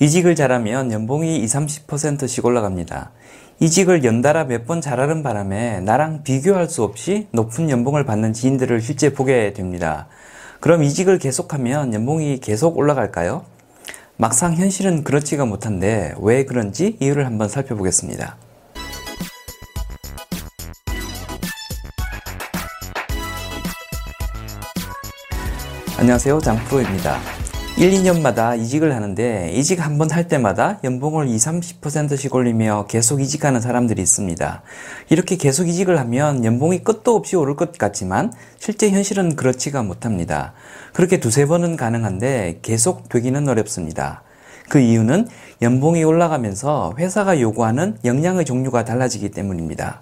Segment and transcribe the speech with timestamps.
[0.00, 3.10] 이직을 잘하면 연봉이 20, 30%씩 올라갑니다.
[3.60, 9.12] 이직을 연달아 몇 번 잘하는 바람에 나랑 비교할 수 없이 높은 연봉을 받는 지인들을 실제
[9.12, 10.06] 보게 됩니다.
[10.60, 13.44] 그럼 이직을 계속하면 연봉이 계속 올라갈까요?
[14.16, 18.36] 막상 현실은 그렇지가 못한데 왜 그런지 이유를 한번 살펴보겠습니다.
[25.98, 26.38] 안녕하세요.
[26.40, 27.47] 장프로입니다.
[27.78, 33.60] 1, 2년마다 이직을 하는데 이직 한 번 할 때마다 연봉을 20, 30%씩 올리며 계속 이직하는
[33.60, 34.62] 사람들이 있습니다.
[35.10, 40.54] 이렇게 계속 이직을 하면 연봉이 끝도 없이 오를 것 같지만 실제 현실은 그렇지가 못합니다.
[40.92, 44.22] 그렇게 두세 번은 가능한데 계속 되기는 어렵습니다.
[44.68, 45.28] 그 이유는
[45.62, 50.00] 연봉이 올라가면서 회사가 요구하는 역량의 종류가 달라지기 때문입니다.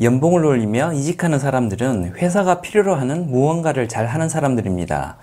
[0.00, 5.16] 연봉을 올리며 이직하는 사람들은 회사가 필요로 하는 무언가를 잘 하는 사람들입니다.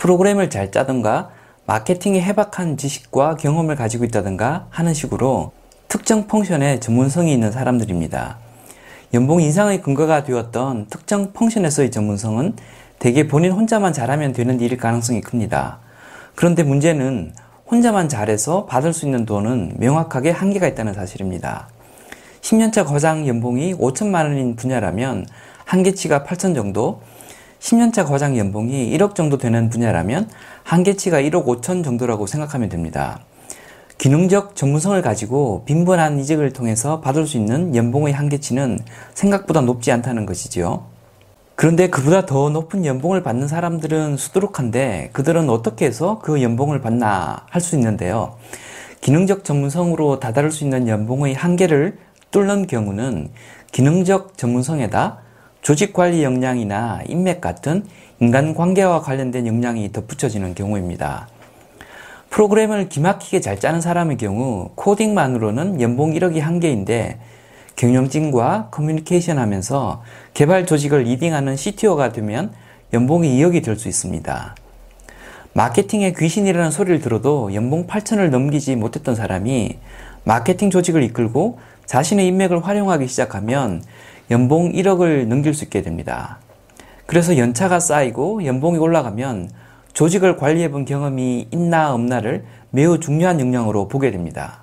[0.00, 1.30] 프로그램을 잘 짜든가
[1.66, 5.52] 마케팅에 해박한 지식과 경험을 가지고 있다든가 하는 식으로
[5.88, 8.38] 특정 펑션에 전문성이 있는 사람들입니다.
[9.12, 12.56] 연봉 인상의 근거가 되었던 특정 펑션에서의 전문성은
[12.98, 15.78] 대개 본인 혼자만 잘하면 되는 일일 가능성이 큽니다.
[16.34, 17.34] 그런데 문제는
[17.70, 21.68] 혼자만 잘해서 받을 수 있는 돈은 명확하게 한계가 있다는 사실입니다.
[22.40, 25.26] 10년차 거장 연봉이 5천만 원인 분야라면
[25.66, 27.02] 한계치가 8천 정도,
[27.60, 30.28] 10년차 과장 연봉이 1억 정도 되는 분야라면
[30.64, 33.20] 한계치가 1억 5천 정도라고 생각하면 됩니다.
[33.98, 38.78] 기능적 전문성을 가지고 빈번한 이직을 통해서 받을 수 있는 연봉의 한계치는
[39.12, 40.84] 생각보다 높지 않다는 것이지요.
[41.54, 47.60] 그런데 그보다 더 높은 연봉을 받는 사람들은 수두룩한데 그들은 어떻게 해서 그 연봉을 받나 할
[47.60, 48.36] 수 있는데요.
[49.02, 51.98] 기능적 전문성으로 다다를 수 있는 연봉의 한계를
[52.30, 53.28] 뚫는 경우는
[53.72, 55.18] 기능적 전문성에다
[55.62, 57.84] 조직 관리 역량이나 인맥 같은
[58.18, 61.28] 인간 관계와 관련된 역량이 덧붙여지는 경우입니다.
[62.30, 67.18] 프로그램을 기막히게 잘 짜는 사람의 경우 코딩만으로는 연봉 1억이 한계인데
[67.76, 70.02] 경영진과 커뮤니케이션 하면서
[70.32, 72.52] 개발 조직을 leading하는 CTO가 되면
[72.92, 74.54] 연봉이 2억이 될 수 있습니다.
[75.52, 79.78] 마케팅에 귀신이라는 소리를 들어도 연봉 8천을 넘기지 못했던 사람이
[80.24, 83.82] 마케팅 조직을 이끌고 자신의 인맥을 활용하기 시작하면
[84.30, 86.38] 연봉 1억을 넘길 수 있게 됩니다.
[87.06, 89.50] 그래서 연차가 쌓이고 연봉이 올라가면
[89.92, 94.62] 조직을 관리해 본 경험이 있나 없나를 매우 중요한 역량으로 보게 됩니다.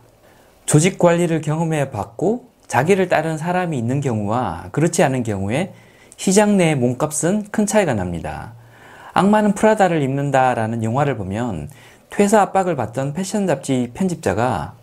[0.65, 5.73] 조직 관리를 경험해 봤고 자기를 따르는 사람이 있는 경우와 그렇지 않은 경우에
[6.15, 8.53] 시장 내 몸값은 큰 차이가 납니다.
[9.13, 11.69] 악마는 프라다를 입는다라는 영화를 보면
[12.09, 14.76] 퇴사 압박을 받던 패션 잡지 편집자가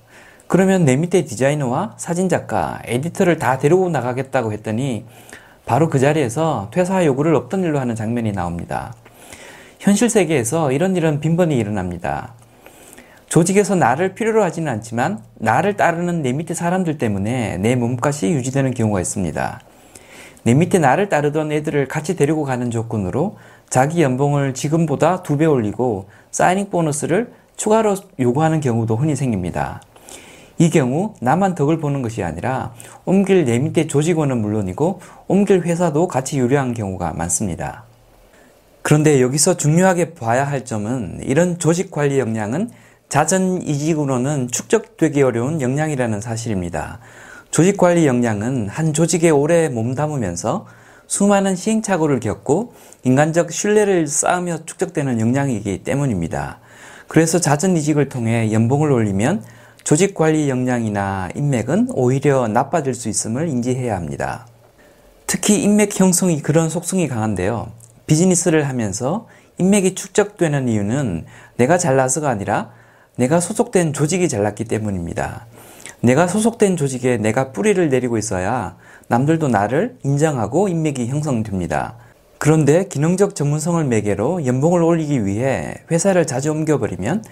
[0.55, 5.05] 그러면 내 밑에 디자이너와 사진작가, 에디터를 다 데리고 나가겠다고 했더니
[5.67, 8.95] 바로 그 자리에서 퇴사 요구를 없던 일로 하는 장면이 나옵니다.
[9.81, 12.35] 현실 세계에서 이런 일은 빈번히 일어납니다.
[13.27, 19.01] 조직에서 나를 필요로 하지는 않지만 나를 따르는 내 밑에 사람들 때문에 내 몸값이 유지되는 경우가
[19.01, 19.61] 있습니다.
[20.45, 23.39] 내 밑에 나를 따르던 애들을 같이 데리고 가는 조건으로
[23.71, 29.81] 자기 연봉을 지금보다 두 배 올리고 사이닝 보너스를 추가로 요구하는 경우도 흔히 생깁니다.
[30.59, 32.73] 이 경우 나만 덕을 보는 것이 아니라
[33.05, 37.85] 옮길 내 밑에 조직원은 물론이고 옮길 회사도 같이 유리한 경우가 많습니다.
[38.83, 42.71] 그런데 여기서 중요하게 봐야 할 점은 이런 조직 관리 역량은
[43.09, 46.99] 자전 이직으로는 축적되기 어려운 역량이라는 사실입니다.
[47.51, 50.67] 조직 관리 역량은 한 조직에 오래 몸담으면서
[51.07, 56.59] 수많은 시행착오를 겪고 인간적 신뢰를 쌓으며 축적되는 역량이기 때문입니다.
[57.09, 59.43] 그래서 자전 이직을 통해 연봉을 올리면
[59.85, 64.47] 조직 관리 역량이나 인맥은 오히려 나빠질 수 있음을 인지해야 합니다.
[65.27, 67.71] 특히 인맥 형성이 그런 속성이 강한데요.
[68.07, 69.29] 비즈니스를 하면서
[69.59, 71.27] 인맥이 축적되는 이유는
[71.59, 72.71] 내가 잘나서가 아니라
[73.17, 75.45] 내가 소속된 조직이 잘났기 때문입니다.
[76.01, 78.77] 내가 소속된 조직에 내가 뿌리를 내리고 있어야
[79.09, 81.97] 남들도 나를 인정하고 인맥이 형성됩니다.
[82.39, 87.23] 그런데 기능적 전문성을 매개로 연봉을 올리기 위해 회사를 자주 옮겨버리면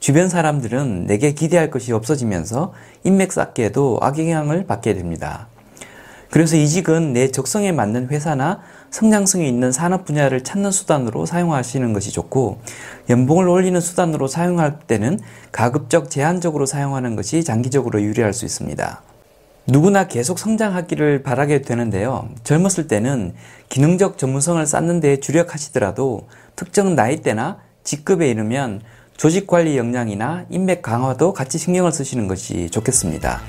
[0.00, 2.72] 주변 사람들은 내게 기대할 것이 없어지면서
[3.04, 5.46] 인맥 쌓기에도 악영향을 받게 됩니다.
[6.30, 8.60] 그래서 이직은 내 적성에 맞는 회사나
[8.90, 12.60] 성장성이 있는 산업 분야를 찾는 수단으로 사용하시는 것이 좋고
[13.10, 15.18] 연봉을 올리는 수단으로 사용할 때는
[15.52, 19.02] 가급적 제한적으로 사용하는 것이 장기적으로 유리할 수 있습니다.
[19.66, 22.28] 누구나 계속 성장하기를 바라게 되는데요.
[22.44, 23.34] 젊었을 때는
[23.68, 28.82] 기능적 전문성을 쌓는 데 주력하시더라도 특정 나이대나 직급에 이르면
[29.20, 33.42] 조직 관리 역량이나 인맥 강화도 같이 신경을 쓰시는 것이 좋겠습니다.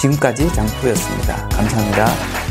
[0.00, 1.48] 지금까지 장프였습니다.
[1.48, 2.45] 감사합니다.